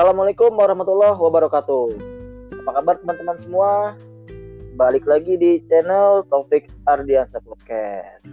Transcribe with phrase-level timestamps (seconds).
[0.00, 1.92] Assalamualaikum warahmatullahi wabarakatuh.
[2.64, 3.72] Apa kabar teman-teman semua?
[4.72, 8.24] Balik lagi di channel Taufik Ardiansa Podcast.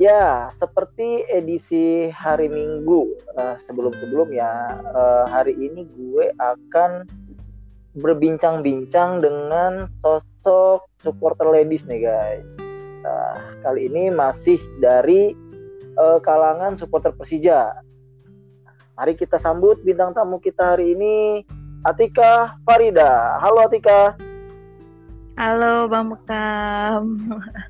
[0.00, 7.04] Ya, seperti edisi hari Minggu uh, sebelum-sebelumnya, uh, hari ini gue akan
[8.00, 12.48] berbincang-bincang dengan sosok supporter ladies nih guys.
[13.04, 13.36] Nah,
[13.68, 15.36] kali ini masih dari
[16.00, 17.89] uh, kalangan supporter Persija.
[19.00, 21.40] Mari kita sambut bintang tamu kita hari ini,
[21.88, 23.40] Atika Farida.
[23.40, 24.12] Halo Atika.
[25.40, 27.16] Halo Bang Bekam.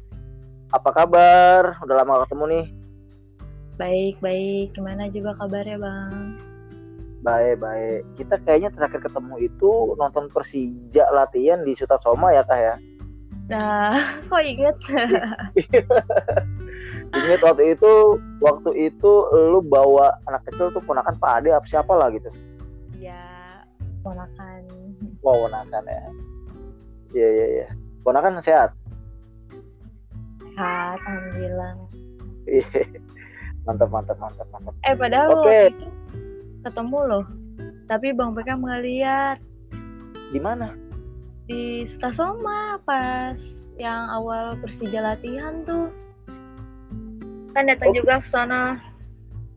[0.74, 1.78] Apa kabar?
[1.86, 2.66] Udah lama ketemu nih.
[3.78, 4.74] Baik, baik.
[4.74, 6.34] Gimana juga kabarnya Bang?
[7.22, 8.02] Baik, baik.
[8.18, 12.74] Kita kayaknya terakhir ketemu itu nonton Persija latihan di Sutasoma ya Kak ya?
[13.46, 14.02] Nah,
[14.34, 14.74] kok inget?
[17.14, 17.92] inget waktu itu,
[18.38, 19.12] waktu itu
[19.50, 22.30] lu bawa anak kecil tuh ponakan Pak Ade apa siapa lah gitu?
[22.98, 23.62] Ya,
[24.06, 24.66] ponakan.
[25.20, 26.02] Wow, ponakan ya.
[27.10, 27.68] Iya iya iya.
[28.06, 28.70] Ponakan sehat.
[30.54, 31.72] Sehat, alhamdulillah.
[32.46, 32.82] Iya.
[33.68, 34.74] mantap mantap mantap mantap.
[34.88, 35.36] Eh padahal Oke.
[35.44, 35.86] waktu itu
[36.64, 37.24] ketemu loh.
[37.90, 39.38] Tapi Bang nggak lihat
[40.30, 40.70] Di mana?
[41.50, 43.34] di Stasoma pas
[43.74, 45.90] yang awal Persija latihan tuh.
[47.54, 47.96] Kan datang Oh.
[47.96, 48.78] juga ke sana.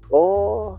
[0.09, 0.77] Oh.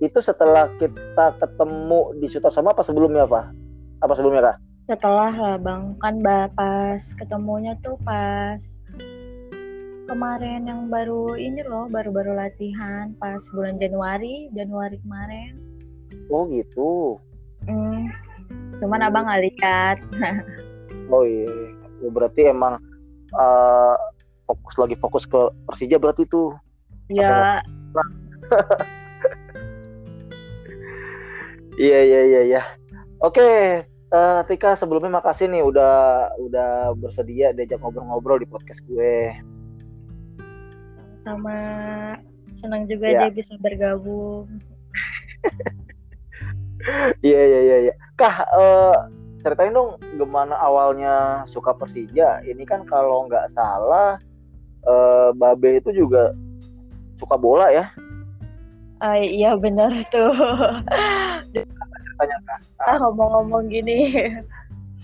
[0.00, 3.52] Itu setelah kita ketemu di Sutasoma apa sebelumnya, Pak?
[4.00, 4.56] Apa sebelumnya, Kak?
[4.88, 6.18] Setelah lah Bang, kan
[6.56, 8.58] pas ketemunya tuh pas
[10.08, 15.52] kemarin yang baru ini loh, baru-baru latihan pas bulan Januari, Januari kemarin.
[16.26, 17.20] Oh, gitu.
[17.68, 18.08] Hmm,
[18.82, 19.98] cuman abang nggak lihat.
[21.10, 21.50] Oh iya.
[21.98, 22.78] Ya, berarti emang
[23.34, 23.96] eh,
[24.50, 25.38] fokus lagi fokus ke
[25.70, 26.58] Persija berarti tuh.
[27.06, 27.62] ya,
[31.80, 32.62] Iya iya iya iya.
[33.22, 33.48] Oke,
[33.86, 35.94] eh, Tika sebelumnya makasih nih udah
[36.36, 39.32] udah bersedia diajak ngobrol-ngobrol di podcast gue.
[41.20, 41.52] sama
[42.56, 43.28] senang juga Ya.
[43.28, 44.48] dia bisa bergabung.
[47.20, 47.94] Iya iya iya iya.
[48.16, 48.96] Kah eh,
[49.44, 52.40] ceritain dong gimana awalnya suka Persija.
[52.40, 54.16] Ini kan kalau nggak salah
[54.84, 56.32] eh, Babe itu juga
[57.16, 57.92] suka bola ya.
[59.00, 60.32] Ah, iya benar tuh.
[61.52, 62.36] Ceritanya
[62.84, 64.12] ah ngomong-ngomong gini,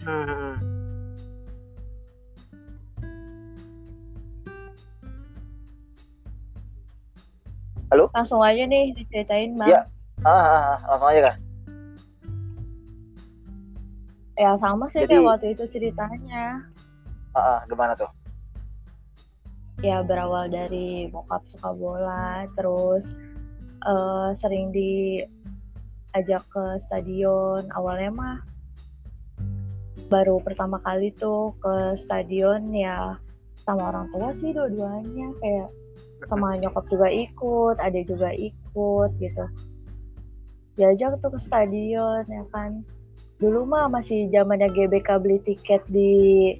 [0.04, 0.56] Hmm.
[8.12, 9.68] langsung aja nih diceritain bang.
[9.68, 9.80] Ya.
[10.24, 11.36] Ah, ah, ah, langsung aja kak.
[14.36, 16.60] Ya sama sih Jadi- kayak waktu itu ceritanya.
[17.32, 18.08] Ah, ah, gimana tuh?
[19.84, 23.12] Ya berawal dari bokap suka bola terus
[23.84, 27.68] eh, sering diajak ke stadion.
[27.76, 28.36] Awalnya mah
[30.06, 33.18] baru pertama kali tuh ke stadion ya
[33.66, 35.68] sama orang tua sih dua-duanya kayak
[36.30, 39.44] sama nyokap juga ikut adik juga ikut gitu.
[40.76, 42.80] Diajak tuh ke stadion ya kan.
[43.36, 46.56] Dulu mah masih zamannya GBK beli tiket di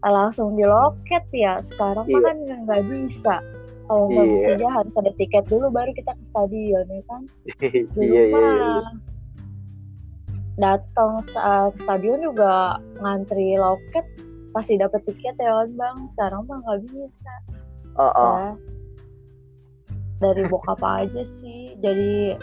[0.00, 1.58] langsung di loket ya.
[1.58, 2.26] Sekarang mah Iya.
[2.26, 3.36] kan nggak- bisa.
[3.84, 4.32] Kalau nggak Iya.
[4.32, 7.22] bisa aja harus ada tiket dulu baru kita ke stadion ya kan?
[7.96, 8.36] Dulu iya iya iya.
[8.36, 8.86] mah
[10.58, 14.02] datang sta- ke stadion juga ngantri loket
[14.50, 15.96] pasti dapet tiket ya kan bang.
[16.12, 17.34] Sekarang mah nggak bisa.
[17.94, 18.12] Ah, ah.
[18.12, 18.50] ya.
[20.20, 21.74] Dari bokap aja sih.
[21.78, 22.34] Jadi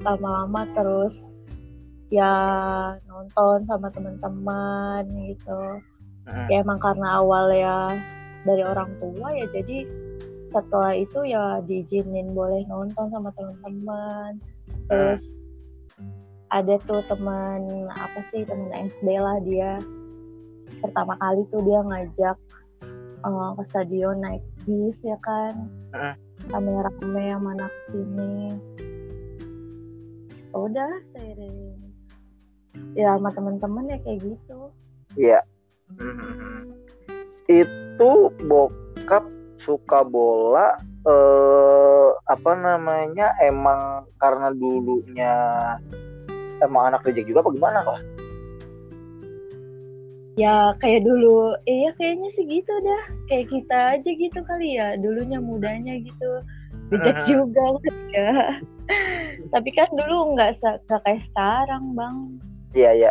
[0.00, 1.28] lama-lama terus
[2.08, 2.32] ya
[3.04, 5.78] nonton sama teman-teman gitu
[6.30, 6.46] Hmm.
[6.46, 7.90] ya emang karena awal ya
[8.46, 9.84] dari orang tua ya jadi
[10.50, 14.42] setelah itu ya diizinin boleh nonton sama teman-teman.
[14.90, 15.38] Terus
[16.50, 19.78] ada tuh teman apa sih teman SD lah dia.
[20.82, 22.36] Pertama kali tuh dia ngajak
[23.22, 25.54] eh, ke stadion naik bis ya kan.
[25.94, 26.14] Heeh.
[26.50, 28.56] rame-rame yang mana ke sini
[30.50, 31.78] udah seiring.
[32.98, 34.72] Ya sama teman-teman ya kayak gitu.
[35.14, 35.46] Iya.
[37.46, 38.10] Itu
[38.46, 39.24] bokap
[39.60, 45.32] suka bola eh apa namanya emang karena dulunya
[46.60, 48.00] emang anak rejek juga apa gimana kok?
[50.38, 55.36] ya kayak dulu iya kayaknya sih gitu dah kayak kita aja gitu kali ya dulunya
[55.36, 56.40] mudanya gitu
[56.90, 57.06] Hmm.
[57.22, 57.66] juga
[58.10, 58.56] ya
[59.54, 62.16] tapi kan dulu nggak se- nggak kayak sekarang bang
[62.72, 63.10] Iya iya.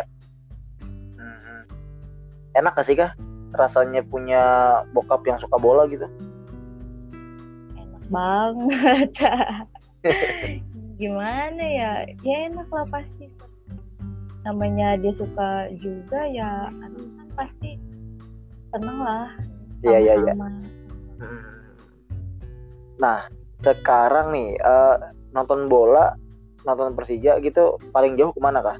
[2.50, 2.58] Hmm.
[2.58, 3.12] Enak gak sih kah
[3.54, 4.42] rasanya punya
[4.94, 6.06] bokap yang suka bola gitu?
[7.74, 9.10] enak banget
[11.02, 11.92] gimana ya
[12.22, 13.26] ya enak lah pasti
[14.46, 17.76] namanya dia suka juga ya anu kan pasti
[18.70, 19.28] seneng lah
[19.80, 20.32] Iya, iya, iya.
[20.36, 20.60] sama-sama.
[23.00, 23.18] Nah,
[23.64, 24.96] sekarang nih eh,
[25.32, 26.12] nonton bola,
[26.68, 28.76] nonton Persija gitu paling jauh ke mana kah?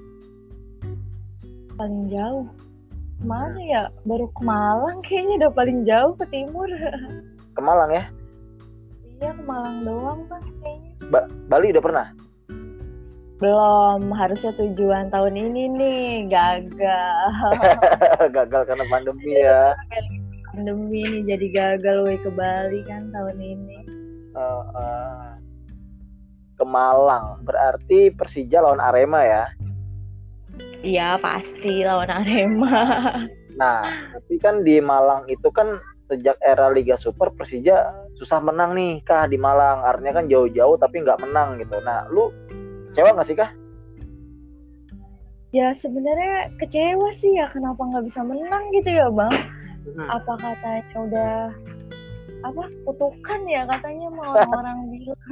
[1.81, 2.45] paling jauh
[3.21, 6.69] mana ya baru ke Malang kayaknya udah paling jauh ke timur
[7.57, 8.05] Ke Malang ya?
[9.21, 10.91] iya ke Malang doang bang kayaknya
[11.49, 12.07] Bali udah pernah?
[13.41, 17.49] belum harusnya tujuan tahun ini nih gagal
[18.37, 19.73] Gagal karena pandemi ya.
[20.53, 23.79] pandemi nih jadi gagal weh ke Bali kan tahun ini
[24.31, 25.31] Eh, eh,
[26.55, 29.45] ke Malang berarti Persija lawan Arema ya.
[30.81, 32.79] Iya pasti lawan Arema
[33.51, 33.83] Nah,
[34.15, 39.27] tapi kan di Malang itu kan sejak era Liga Super Persija susah menang nih kah
[39.27, 39.83] di Malang.
[39.83, 41.83] Artinya kan jauh-jauh tapi nggak menang gitu.
[41.83, 42.31] Nah, lu
[42.95, 43.51] kecewa nggak sih kah?
[45.51, 49.35] ya sebenarnya kecewa sih ya kenapa nggak bisa menang gitu ya bang
[50.07, 51.35] apa katanya udah
[52.47, 55.23] apa kutukan ya katanya mau orang-orang bilang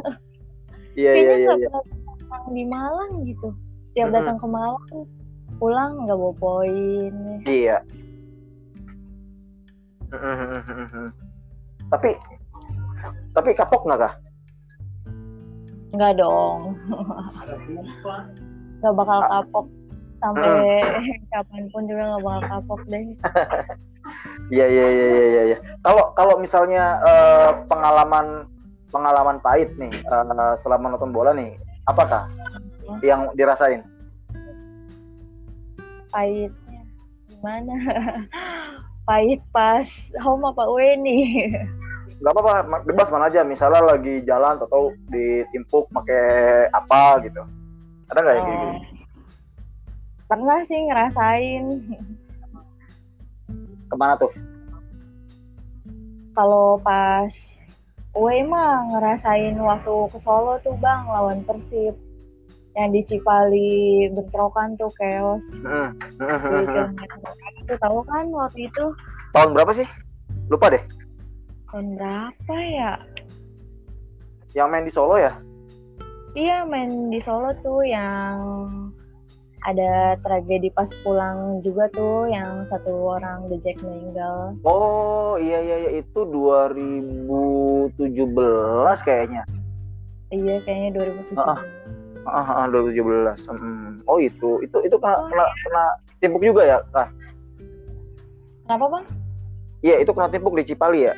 [0.98, 1.46] Iya iya kayaknya iya.
[1.70, 1.94] nggak iya.
[2.18, 3.48] pernah di Malang gitu
[3.86, 4.84] setiap datang ke Malang
[5.58, 7.14] pulang nggak bawa poin
[7.44, 7.82] Iya.
[11.92, 12.10] tapi
[13.36, 14.14] tapi kapok nggak kah?
[15.88, 16.76] nggak dong
[18.80, 19.66] nggak bakal kapok
[20.20, 20.84] sampai
[21.32, 23.04] kapan pun juga nggak bakal kapok deh
[24.48, 25.42] Iya iya iya iya iya.
[25.52, 25.58] iya.
[25.84, 28.48] Kalau kalau misalnya eh, pengalaman
[28.88, 31.52] pengalaman pahit nih eh, selama nonton bola nih,
[31.84, 32.24] apakah
[33.04, 33.84] yang dirasain?
[36.18, 36.82] Pahitnya
[37.30, 37.74] gimana
[39.08, 39.86] pahit pas
[40.18, 41.54] home apa away nih
[42.18, 43.46] Gak apa-apa, bebas mana aja.
[43.46, 47.46] Misalnya lagi jalan atau ditimpuk pakai apa gitu.
[48.10, 48.66] Ada nggak gitu?
[48.66, 48.74] Oh.
[50.26, 51.64] pernah sih ngerasain
[53.86, 54.34] Ke mana tuh?
[56.38, 57.34] kalau pas
[58.14, 61.98] away mah ngerasain waktu ke Solo tuh bang lawan Persib
[62.74, 63.72] yang di Cipali
[64.10, 65.90] bentrokan tuh chaos Hmm.
[67.58, 68.84] itu tahu kan waktu itu
[69.30, 69.88] Tahun berapa sih?
[70.48, 70.82] Lupa deh.
[71.68, 72.92] tahun berapa ya
[74.52, 75.32] Yang main di Solo ya?
[76.32, 78.36] iya main di Solo tuh yang
[79.60, 85.76] ada tragedi pas pulang juga tuh yang satu orang The Jack meninggal Oh iya iya
[85.82, 87.98] iya itu 2017
[89.02, 89.42] kayaknya.
[90.30, 90.90] iya kayaknya
[91.34, 91.58] 2017 Ah,
[92.28, 93.48] Ah, ah, 2017.
[93.48, 93.98] Hmm.
[94.04, 95.84] Oh itu itu itu kena kena, kena
[96.20, 96.78] timpuk juga ya?
[98.68, 99.04] Kenapa bang
[99.80, 101.14] Iya itu kena timpuk di Cipali ya?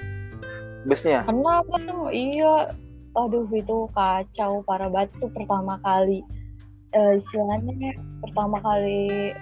[0.80, 1.28] Busnya.
[1.28, 2.72] kenapa tuh iya
[3.12, 6.24] aduh itu kacau parah banget tuh pertama kali
[6.96, 7.92] eh, istilahnya
[8.24, 9.36] pertama kali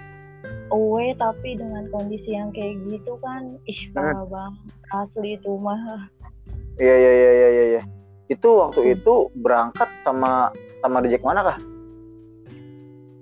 [0.75, 6.09] away tapi dengan kondisi yang kayak gitu kan ih parah banget asli itu mah
[6.79, 7.63] Iya iya iya iya iya.
[7.75, 7.81] iya.
[8.31, 10.47] Itu waktu itu berangkat sama
[10.79, 11.57] sama The Jack mana kah?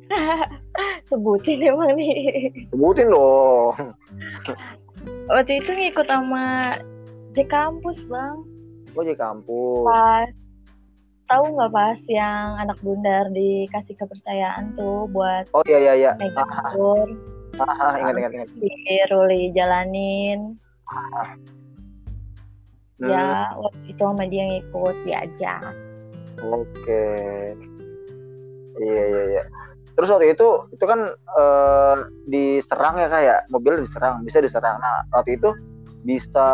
[1.09, 3.75] sebutin emang nih Sebutin dong.
[5.27, 6.77] waktu itu ngikut sama
[7.31, 8.37] di kampus bang
[8.93, 9.83] Oh di kampus.
[9.83, 10.29] pas
[11.27, 16.11] tahu nggak pas yang anak bundar dikasih kepercayaan tuh buat Oh iya iya iya.
[16.15, 17.07] megang Ah, tour
[17.59, 18.47] ah, ah, ingat ingat ingat.
[18.55, 18.71] di
[19.07, 20.55] Ruli jalanin
[22.97, 25.61] Hmm, ya waktu itu sama dia ngikut diajak
[26.45, 27.03] Oke.
[28.77, 29.43] Iya iya iya.
[29.97, 31.95] Terus waktu itu itu kan eh,
[32.29, 34.77] diserang ya kayak mobil diserang, bisa diserang.
[34.77, 35.49] Nah waktu itu
[36.05, 36.49] bisa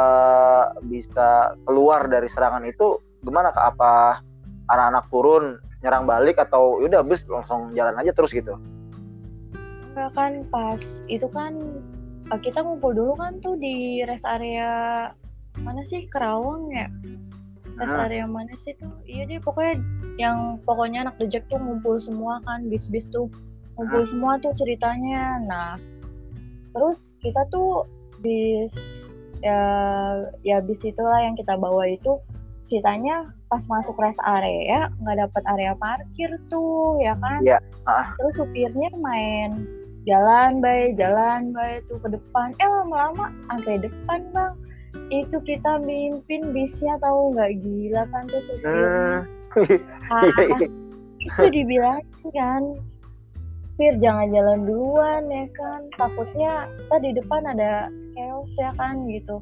[0.87, 3.75] bisa keluar dari serangan itu gimana kak?
[3.75, 4.23] Apa
[4.71, 8.55] anak-anak turun nyerang balik atau yaudah bus langsung jalan aja terus gitu?
[9.93, 11.59] Enggak kan pas itu kan
[12.31, 15.11] eh, kita ngumpul dulu kan tuh di rest area
[15.61, 16.87] mana sih Kerawang ya
[17.79, 18.05] rest Hmm.
[18.05, 18.91] area mana sih tuh?
[19.09, 19.81] Iya deh pokoknya
[20.21, 23.29] yang pokoknya anak dejek tuh ngumpul semua kan bis-bis tuh.
[23.77, 25.41] Ngumpul semua tuh ceritanya.
[25.43, 25.81] Nah
[26.73, 27.85] terus kita tuh
[28.21, 28.73] bis
[29.43, 29.59] ya
[30.41, 32.17] ya bis itulah yang kita bawa itu
[32.71, 37.43] ceritanya pas masuk rest area nggak dapat area parkir tuh ya kan?
[37.43, 38.13] Iya, ah.
[38.17, 39.67] terus supirnya main
[40.03, 42.55] jalan bay jalan bay tuh ke depan.
[42.57, 44.53] Eh lama-lama sampai depan bang
[45.09, 47.59] itu kita mimpin bisnya tahu nggak?
[47.59, 49.27] Gila kan tuh supirnya.
[50.09, 50.67] Ah, Iya, iya.
[51.23, 52.63] itu dibilangin kan
[53.73, 55.81] Fir jangan jalan duluan ya kan?
[55.97, 59.09] Takutnya kita di depan ada chaos ya kan?
[59.09, 59.41] Gitu.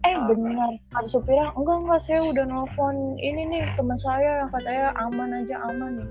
[0.00, 0.28] Eh Ah.
[0.28, 5.30] benar ada supirnya enggak enggak saya udah nelfon ini nih teman saya yang katanya aman
[5.44, 6.08] aja aman nih.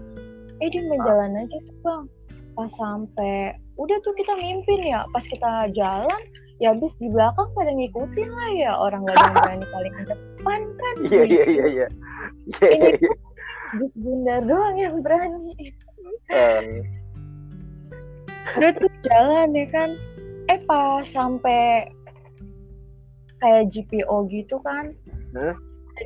[0.62, 2.04] Eh dia menjalan aja tuh bang.
[2.54, 6.22] Pas sampai udah tuh kita mimpin ya pas kita jalan
[6.60, 10.60] ya habis di belakang pada ngikutin lah ya orang gak ada yang berani paling depan
[10.76, 10.96] kan?
[11.08, 11.88] Iya iya iya iya.
[12.60, 13.14] Iya Ini iya
[13.70, 15.54] Gus Gundar doang yang berani.
[18.58, 19.90] Udah tuh jalan ya kan.
[20.50, 21.86] Eh pas sampai
[23.40, 24.92] kayak GPO gitu kan.
[25.38, 25.56] Hmm?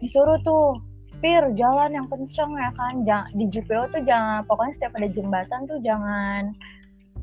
[0.01, 0.81] disuruh tuh
[1.22, 3.07] Pir jalan yang kenceng ya kan.
[3.07, 6.51] Jangan di GPO tuh jangan pokoknya setiap ada jembatan tuh jangan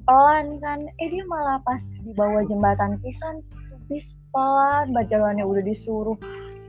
[0.04, 0.78] pelan kan.
[1.00, 3.44] Eh dia malah pas di bawah jembatan pisan
[3.90, 6.16] bis pelan jalannya udah disuruh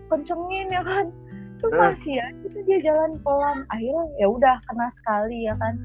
[0.10, 1.14] kencengin ya kan.
[1.62, 1.94] Tuh Hmm.
[1.94, 3.64] masih ya itu dia jalan pelan.
[3.70, 5.78] Akhirnya ya udah kena sekali ya kan.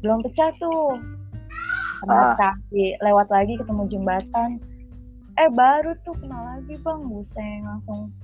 [0.00, 0.98] Belum pecah tuh.
[2.02, 2.26] Kena Ah.
[2.34, 2.94] sekali.
[3.02, 4.50] Lewat lagi ketemu jembatan.
[5.40, 7.00] Eh baru tuh kena lagi bang.
[7.10, 8.14] Buseng langsung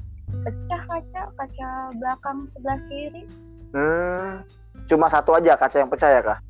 [0.45, 3.25] pecah kaca kaca belakang sebelah kiri.
[3.69, 4.40] Hmm,
[4.88, 6.40] cuma satu aja kaca yang pecah ya kak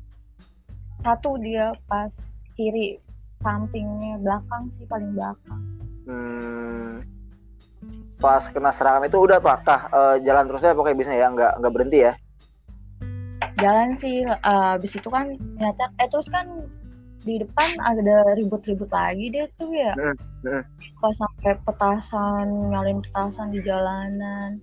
[1.03, 2.11] satu dia pas
[2.59, 2.99] kiri
[3.39, 5.61] sampingnya belakang sih paling belakang.
[6.09, 7.05] Hmm,
[8.19, 9.57] pas kena serangan itu udah pak.
[9.63, 11.27] Kah eh, jalan terusnya pokoknya bisa ya?
[11.31, 12.13] Nggak nggak berhenti ya?
[13.59, 16.47] Jalan sih eh, habis itu kan ternyata eh terus kan
[17.19, 19.95] di depan ada ribut-ribut lagi deh tuh ya.
[19.95, 20.63] Hmm, hmm.
[20.99, 24.59] pas sampai petasan nyalin petasan di jalanan.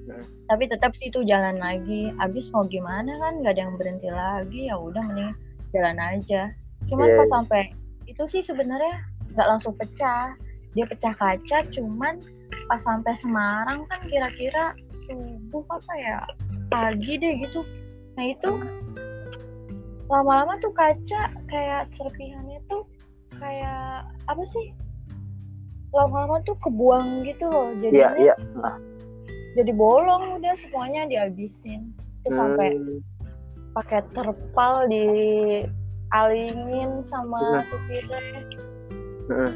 [0.00, 0.26] Hmm.
[0.50, 2.10] tapi tetap sih itu jalan lagi.
[2.18, 4.60] Abis mau gimana kan nggak ada yang berhenti lagi.
[4.66, 5.36] Ya udah mending
[5.74, 6.50] jalan aja.
[6.90, 7.34] Cuman Iya, pas iya.
[7.38, 7.62] sampai
[8.06, 9.02] itu sih sebenarnya
[9.34, 10.34] nggak langsung pecah.
[10.74, 12.18] Dia pecah kaca cuman
[12.70, 14.74] pas sampai Semarang kan kira-kira
[15.06, 16.18] subuh apa ya
[16.70, 17.66] pagi deh gitu.
[18.14, 18.50] Nah itu
[20.10, 22.86] lama-lama tuh kaca kayak serpihannya tuh
[23.38, 24.74] kayak apa sih?
[25.90, 28.34] Lama-lama tuh kebuang gitu loh iya jadinya iya.
[29.58, 31.90] jadi bolong udah semuanya dihabisin.
[32.22, 33.02] Terus sampai Hmm,
[33.74, 35.06] pakai terpal di
[36.10, 38.20] alingin sama supirnya
[39.30, 39.52] hmm.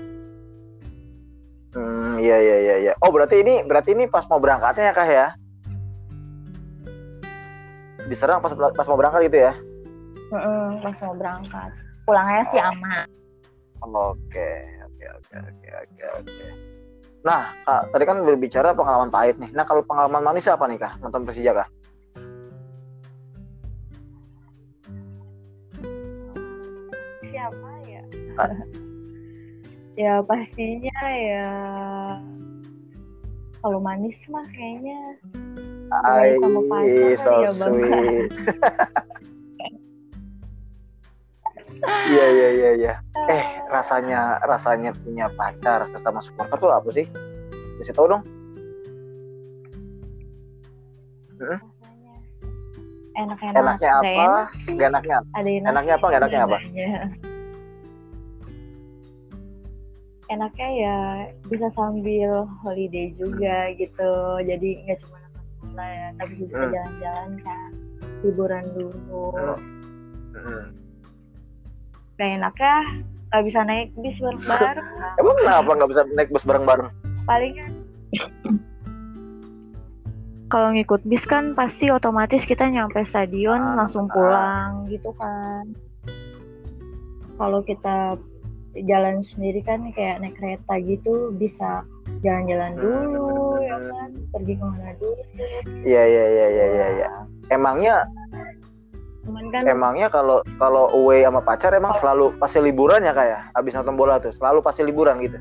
[1.74, 5.08] Hmm, iya iya iya iya oh berarti ini berarti ini pas mau berangkatnya ya kak
[5.10, 5.28] ya
[8.06, 9.52] diserang pas pas mau berangkat gitu ya
[10.30, 11.70] Mm-mm, pas mau berangkat
[12.06, 13.10] pulangnya sih aman
[13.84, 14.48] Oke,
[14.80, 16.46] oke, oke, oke, oke, oke.
[17.20, 19.52] Nah, Kak, tadi kan berbicara pengalaman pahit nih.
[19.52, 21.04] Nah, kalau pengalaman manis apa nih, Kak?
[21.04, 21.68] Nonton Persija, Kak?
[28.34, 28.46] Ya
[30.04, 31.50] ya pastinya ya
[33.62, 35.16] kalau manis mah kayaknya
[36.02, 38.30] Main sama pacar so ya, sweet.
[41.84, 42.94] Iya, iya, iya, iya.
[43.28, 47.04] Eh, rasanya rasanya punya pacar sesama supporter tuh apa sih?
[47.76, 48.22] Bisa tahu dong?
[51.36, 51.60] rasanya
[53.14, 54.26] enak-enak Enaknya apa?
[54.64, 55.28] Gak enaknya apa?
[55.36, 56.06] ada Enaknya apa?
[56.08, 56.56] Gak enaknya apa?
[60.34, 60.98] Enaknya ya
[61.44, 66.70] bisa sambil holiday juga gitu jadi nggak cuma nonton bola ya tapi bisa Hmm.
[66.70, 67.70] jalan-jalan kan
[68.20, 69.26] liburan dulu
[70.34, 70.66] Hmm.
[72.14, 72.74] Gak enaknya
[73.26, 74.86] nggak bisa naik bis bareng-bareng
[75.16, 76.88] Emang kenapa nggak bisa naik bus bareng-bareng?
[77.24, 77.72] palingan
[80.46, 84.12] kalau ngikut bis kan pasti otomatis kita nyampe stadion Ah, langsung ah.
[84.12, 85.64] pulang gitu kan
[87.34, 88.14] kalau kita
[88.76, 91.86] jalan sendiri kan kayak naik kereta gitu bisa
[92.20, 95.14] jalan-jalan Hmm, dulu ya kan pergi ke mana dulu
[95.84, 96.86] Iya, iya, iya, iya, iya.
[96.98, 97.08] iya.
[97.48, 98.02] Emangnya
[99.24, 103.72] cuman kan Emangnya kalau kalau away sama pacar emang selalu pasti liburan ya kayak abis
[103.72, 105.38] nonton bola tuh selalu pasti liburan gitu.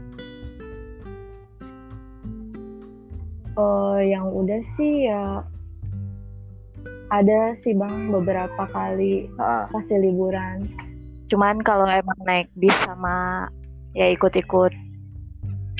[3.54, 5.44] eh, yang udah sih ya
[7.12, 10.66] ada sih bang beberapa kali Nah, pasti liburan.
[11.34, 13.50] Cuman kalau emang naik bis sama
[13.98, 14.70] ya ikut-ikut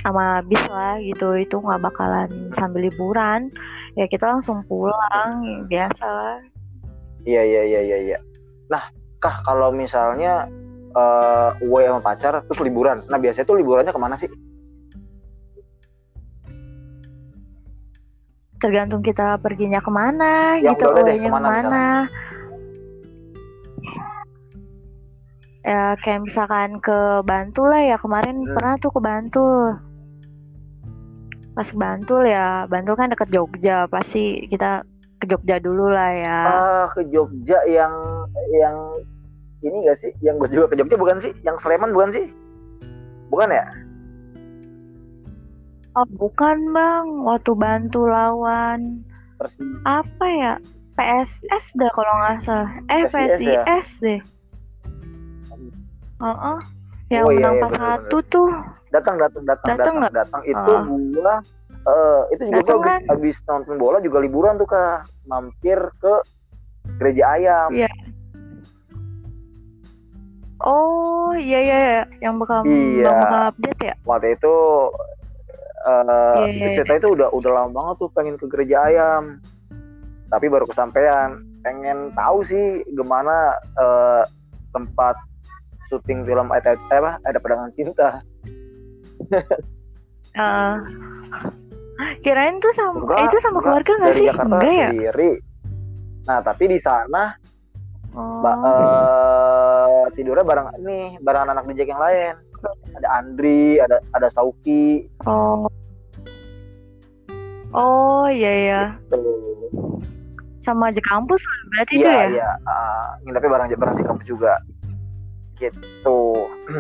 [0.02, 3.54] sama bis lah gitu itu nggak bakalan sambil liburan
[3.94, 6.38] ya kita langsung pulang biasa lah
[7.24, 8.18] iya iya iya iya iya.
[8.74, 8.90] Nah,
[9.22, 10.50] kah kalau misalnya
[10.94, 13.06] eh away sama pacar terus liburan.
[13.10, 14.30] Nah, biasanya tuh liburannya ke mana sih?
[18.64, 21.86] tergantung kita perginya ke mana Yang gitu away-nya ke mana ke mana
[25.74, 26.94] ya kayak misalkan ke
[27.26, 28.54] Bantul lah ya kemarin Hmm.
[28.54, 29.74] pernah tuh ke Bantul
[31.54, 34.86] pas ke Bantul ya Bantul kan deket Jogja pasti kita
[35.18, 37.94] ke Jogja dulu lah ya Ah, ke Jogja yang
[38.54, 38.78] yang
[39.64, 40.12] ini gak sih?
[40.20, 41.32] Yang gue juga ke Jogja bukan sih?
[41.42, 42.26] Yang Sleman bukan sih?
[43.32, 43.66] Bukan ya?
[45.94, 49.06] oh bukan bang waktu Bantul lawan
[49.38, 50.54] Persi apa ya
[50.94, 52.70] PSS dah kalau nggak salah.
[52.90, 53.62] Eh PSIS ya?
[53.66, 54.33] PSIS
[56.16, 56.24] deh.
[56.24, 56.58] Heeh.
[57.10, 58.00] Yang Oh, iya, menang iya, pas bener-bener.
[58.00, 58.50] satu tuh.
[58.90, 60.82] datang datang datang Datang datang datang itu Ah.
[60.86, 61.34] gua
[61.84, 63.02] eh, itu juga Datang gua kan?
[63.12, 66.14] abis nonton bola juga liburan tuh kak mampir ke
[66.96, 67.90] gereja ayam Iya.
[70.60, 72.04] Oh iya iya iya.
[72.22, 73.12] yang bakal Iya.
[73.12, 73.94] bakal update ya.
[74.04, 74.56] waktu itu
[75.84, 79.42] eh Iya, iya, cerita itu udah udah lama banget tuh pengen ke gereja ayam
[80.30, 84.24] tapi baru kesampaian pengen tahu sih gimana eh,
[84.70, 85.18] tempat
[85.94, 88.18] syuting film ada apa ada pedangan cinta
[90.34, 90.74] Heeh.
[92.20, 93.64] Kirain tuh sama Enggak, itu sama enggak.
[93.64, 94.26] keluarga nggak sih?
[94.26, 94.90] Jakarta Enggak ya?
[94.90, 95.32] sendiri
[96.24, 97.38] nah tapi di sana
[98.14, 98.46] Oh.
[98.46, 102.38] Ba- eh, tidurnya bareng nih bareng anak DJ yang lain
[102.94, 105.66] ada Andri ada ada Sauki oh.
[107.74, 108.82] Oh iya ya.
[110.62, 112.26] Sama aja kampus berarti itu iya ya.
[112.30, 114.62] iya ah, nginepnya bareng bareng di kampus juga
[115.58, 116.50] gitu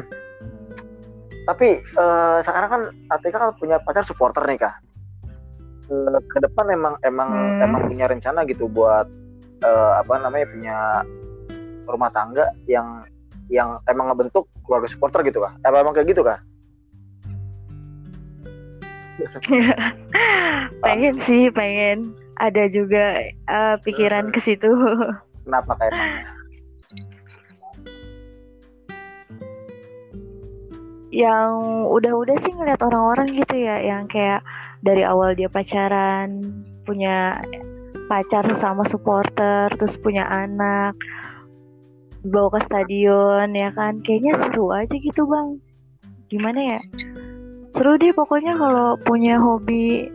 [1.50, 4.76] tapi eh, sekarang kan Atika kan punya pacar supporter nih kak
[5.92, 7.60] Eh, ke depan emang emang Hmm.
[7.60, 9.04] emang punya rencana gitu buat
[9.60, 10.78] eh, apa namanya punya
[11.84, 13.04] rumah tangga yang
[13.52, 16.40] yang emang ngebentuk keluarga supporter gitu kak apa emang kayak gitu kak
[20.84, 22.16] pengen sih pengen.
[22.42, 24.68] Ada juga eh, pikiran ke situ.
[25.46, 26.26] kenapa kayak emangnya
[31.14, 31.62] yang
[31.94, 34.42] udah-udah sih ngeliat orang-orang gitu ya yang kayak
[34.82, 36.42] dari awal dia pacaran
[36.84, 37.38] punya
[38.10, 40.98] pacar sama supporter terus punya anak
[42.26, 44.02] bawa ke stadion ya kan?
[44.02, 45.62] Kayaknya seru aja gitu bang.
[46.28, 46.80] Gimana ya?
[47.70, 50.10] Seru deh pokoknya kalau punya hobi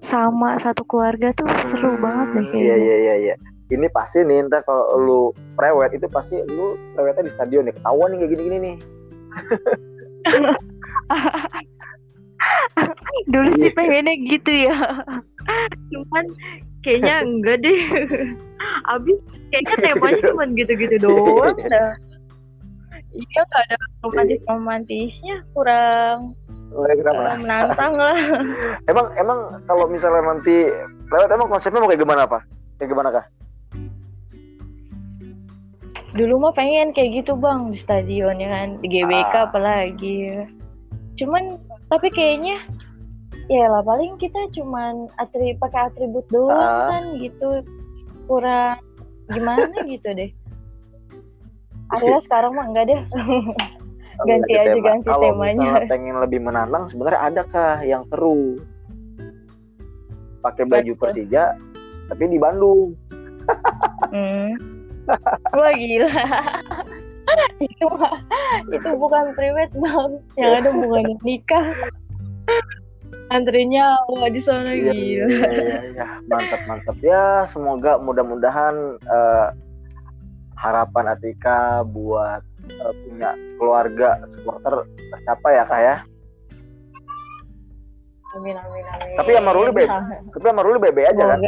[0.00, 2.76] sama satu keluarga tuh seru Hmm, banget deh iya kayaknya.
[2.80, 3.14] iya iya.
[3.20, 3.34] Iya
[3.70, 5.20] ini pasti nih ntar kalau lu
[5.54, 8.76] prewed itu pasti lu prewednya di stadion ya ketahuan nih kayak gini-gini nih
[13.32, 14.76] dulu sih pengennya gitu ya.
[15.92, 16.24] Cuman
[16.84, 17.80] kayaknya enggak deh.
[18.88, 19.18] Abis
[19.52, 21.92] kayaknya temanya cuma gitu-gitu doang dah.
[23.10, 26.30] Iya gak ada romantis romantisnya kurang
[27.42, 28.14] menantang lah.
[28.86, 30.70] Emang emang kalau misalnya nanti
[31.10, 32.38] prewed emang konsepnya mau kayak gimana apa?
[32.78, 33.26] Kayak gimana kah
[36.10, 39.46] dulu mah pengen kayak gitu bang di stadion ya kan di GBK Ah.
[39.46, 40.18] apalagi
[41.14, 41.54] cuman
[41.86, 42.58] tapi kayaknya
[43.46, 46.90] ya lah paling kita cuman atri pakai atribut doang Ah.
[46.90, 47.62] kan gitu
[48.26, 48.82] kurang
[49.28, 50.30] gimana gitu deh
[51.90, 53.00] akhirnya sekarang mah enggak deh
[54.20, 54.84] Ganti aja, tema.
[54.84, 55.56] ganti kalau temanya.
[55.56, 58.60] misalnya pengen lebih menantang sebenarnya ada kah yang seru
[60.40, 60.92] pakai baju.
[60.94, 61.56] Persija
[62.06, 62.92] tapi di Bandung
[64.10, 64.50] hmm.
[65.54, 66.10] Wah gila.
[67.62, 67.86] Itu
[68.74, 70.10] itu bukan private bang.
[70.34, 71.62] Yang ada hubungannya nikah.
[73.30, 74.98] Antrinya wah di sana Iya, gila.
[74.98, 76.06] iya, iya, iya.
[76.26, 76.96] mantap mantap.
[76.98, 79.48] Ya semoga mudah-mudahan eh,
[80.58, 83.30] harapan Atika buat eh, punya
[83.62, 84.74] keluarga supporter
[85.14, 85.96] tercapai ya kak ya?
[88.34, 89.16] Amin amin amin.
[89.22, 89.90] Tapi sama Ruli, Beb.
[90.34, 91.38] tapi sama Ruli bebe aja kan.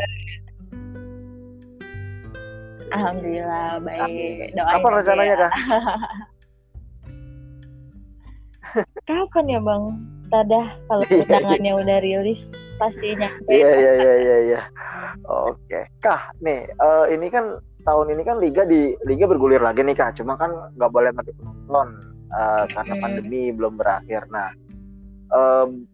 [2.92, 4.00] Alhamdulillah baik.
[4.00, 4.50] Amin.
[4.52, 5.40] doain apa rencananya ya.
[5.40, 5.52] kak?
[9.08, 9.82] Kapan ya bang?
[10.32, 12.40] Tadah kalau undangannya udah rilis
[12.80, 13.52] pasti nyampe.
[13.52, 14.60] Iya iya iya iya iya.
[15.28, 15.88] Oke.
[16.00, 20.16] Kah nih eh, ini kan tahun ini kan liga di liga bergulir lagi nih kak.
[20.16, 21.88] Cuma kan nggak boleh pakai penonton
[22.32, 23.02] eh, karena Hmm.
[23.04, 24.24] pandemi belum berakhir.
[24.32, 24.48] Nah
[25.32, 25.84] em,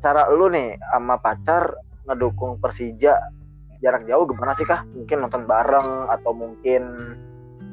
[0.00, 1.74] cara lu nih sama pacar
[2.06, 3.18] ngedukung Persija
[3.80, 6.82] jarak jauh gimana sih kah mungkin nonton bareng atau mungkin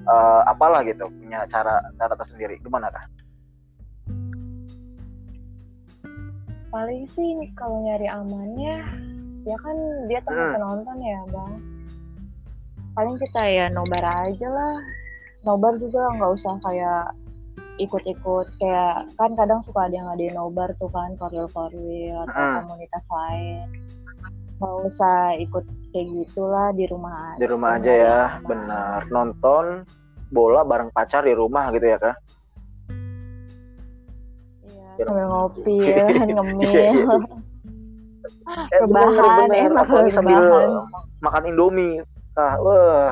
[0.07, 2.59] eh, apalah gitu punya cara cara tersendiri.
[2.63, 3.05] Gimana kah
[6.67, 8.83] paling sih kalau nyari amannya
[9.47, 9.77] ya kan
[10.11, 10.53] dia teman Hmm.
[10.59, 11.53] penonton ya bang.
[12.91, 14.75] Paling kita ya nobar aja lah.
[15.47, 17.15] Nobar juga nggak usah kayak
[17.77, 21.47] ikut-ikut kayak kan kadang suka ada yang ngadain nobar tuh kan korwil
[22.27, 22.55] atau Hmm.
[22.65, 23.67] komunitas lain.
[24.59, 25.63] Nggak usah ikut
[25.97, 29.81] kayak gitulah di rumah di rumah aja ya benar nonton
[30.29, 32.13] bola bareng pacar di rumah gitu ya kak
[34.61, 36.91] Iya, Biar- sambil ngopi ya kan Iya, ngemil iya.
[38.47, 40.71] Eh, Rebahan, bener, enak Apalagi sambil rebahan.
[41.19, 41.99] makan Indomie.
[42.33, 43.11] Ah, wah,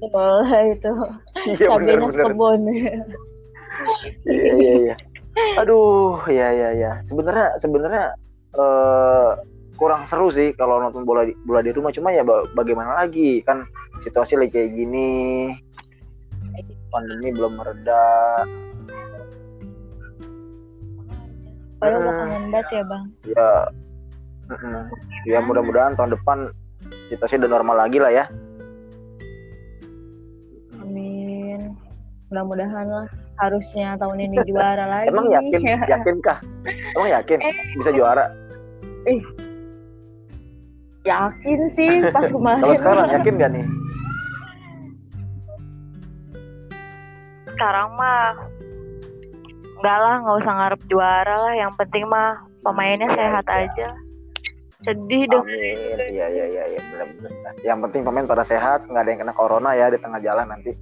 [0.00, 0.40] Betul
[0.72, 0.92] itu
[1.52, 1.98] iya bener.
[2.08, 2.60] sekebun
[4.24, 4.94] Iya iya iya.
[5.60, 6.92] Aduh, iya iya iya.
[7.04, 8.04] Sebenarnya sebenarnya
[8.56, 9.30] eh
[9.76, 11.90] kurang seru sih kalau nonton bola di, bola di rumah.
[11.94, 13.40] Cuma ya bagaimana lagi?
[13.44, 13.64] Kan
[14.04, 15.10] situasi lagi kayak gini.
[16.92, 18.04] Pandemi belum mereda.
[21.82, 23.04] Padahal udah kangen banget ya bang.
[23.26, 23.48] ya
[25.24, 26.38] ya mudah-mudahan tahun depan
[27.08, 28.24] situasi udah normal lagi lah ya.
[30.84, 31.74] Amin.
[32.30, 33.08] Mudah-mudahan lah.
[33.40, 35.08] Harusnya tahun ini juara lagi.
[35.10, 35.60] emang yakin?
[35.96, 36.38] Yakinkah?
[36.94, 37.38] Emang yakin?
[37.40, 37.54] Eh.
[37.80, 38.30] bisa juara
[41.02, 42.62] Yakin sih pas kemarin.
[42.62, 43.66] kalau sekarang yakin gak nih
[47.52, 48.34] Sekarang mah
[49.78, 51.54] enggak lah, nggak usah ngarep juara lah.
[51.54, 53.88] Yang penting mah pemainnya sehat aja.
[54.82, 55.46] Sedih dong.
[55.46, 57.54] Iya iya iya iya benar-benar.
[57.62, 60.74] Yang penting pemain pada sehat, nggak ada yang kena corona ya di tengah jalan nanti.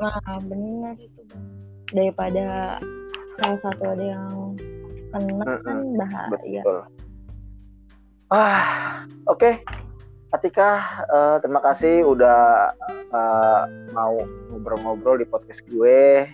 [0.00, 1.44] Nah, bener itu bang.
[1.92, 2.46] Daripada
[3.36, 4.28] salah satu ada yang
[5.12, 6.60] kena kan bahaya.
[6.64, 6.80] Betul.
[8.30, 9.58] Ah, oke.
[10.30, 12.70] Atika, eh, terima kasih udah
[13.10, 14.22] eh, mau
[14.54, 16.30] ngobrol-ngobrol di podcast gue.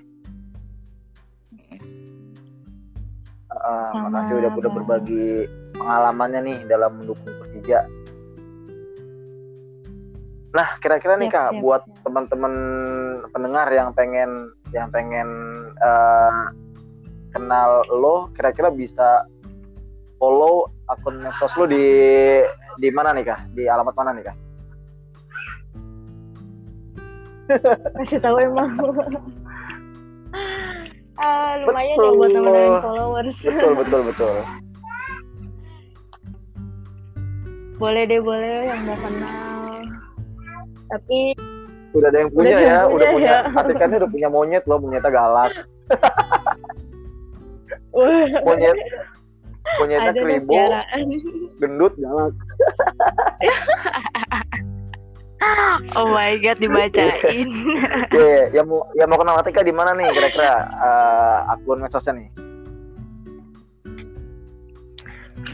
[3.49, 4.77] Eh, makasih udah udah Sama.
[4.77, 7.89] berbagi pengalamannya nih dalam mendukung Persija.
[10.53, 12.55] Nah, kira-kira nih kak, siap, buat teman-teman
[13.33, 15.29] pendengar yang pengen yang pengen
[15.81, 16.45] eh,
[17.33, 19.25] kenal lo, kira-kira bisa
[20.17, 21.85] follow akun medsos lo di
[22.81, 23.41] di mana nih kak?
[23.53, 24.37] Di alamat mana nih kak?
[28.03, 28.75] Kasih tahu emang.
[31.23, 32.19] ah, lumayan ya Betul.
[32.19, 33.37] buat nambahin followers.
[33.41, 34.37] Betul betul betul.
[37.77, 39.69] boleh deh, boleh yang mau kenal.
[40.89, 41.37] Tapi
[41.93, 43.33] Udah ada yang punya Udah ya, yang udah punya punya.
[43.53, 43.61] ya.
[43.61, 45.53] Atika ini udah punya monyet loh, monyetnya galak.
[48.45, 48.77] Monyet
[49.81, 50.61] monyetnya ada keribo,
[51.61, 52.35] gendut, galak.
[55.95, 57.47] Oh my god, dibacain.
[58.09, 62.29] Oke, yang mau yang mau kenal Atika di mana nih kira-kira eh, akun medsosnya nih?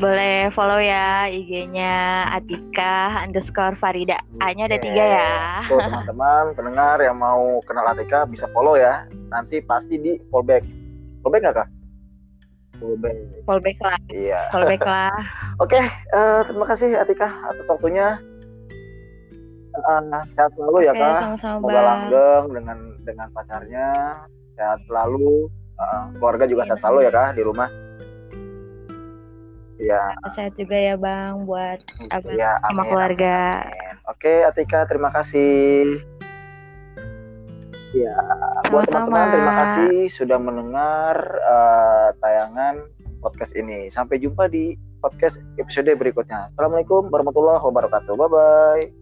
[0.00, 4.18] boleh follow ya IG-nya Atika underscore Farida.
[4.40, 5.32] A-nya ada tiga ya.
[5.68, 9.04] Tuh teman-teman pendengar yang mau kenal Atika bisa follow ya.
[9.30, 10.64] Nanti pasti di fallback.
[11.22, 11.68] Fallback nggak kak?
[12.82, 13.16] Fallback.
[13.46, 14.40] Fallback lah, Iya.
[14.50, 15.14] fallback lah.
[15.56, 18.18] Oke, eh, terima kasih Atika atas waktunya.
[19.72, 20.00] Eh,
[20.34, 21.16] sehat selalu ya Oke, kak.
[21.16, 23.88] sama-sama Semoga langgeng dengan dengan pacarnya.
[24.52, 25.46] Sehat selalu.
[25.72, 27.70] Eh, keluarga juga sehat selalu ya kak di rumah.
[29.78, 30.02] Iya.
[30.30, 32.54] Sehat juga ya Bang buat Abang Iya.
[32.60, 33.66] sama keluarga.
[33.66, 33.94] amin.
[34.06, 35.98] Oke Atika terima kasih.
[37.92, 38.16] Ya,
[38.72, 42.88] buat teman-teman terima kasih sudah mendengar eh, tayangan
[43.20, 43.92] podcast ini.
[43.92, 46.48] Sampai jumpa di podcast episode berikutnya.
[46.56, 48.12] Assalamualaikum warahmatullahi wabarakatuh.
[48.16, 49.01] Bye bye.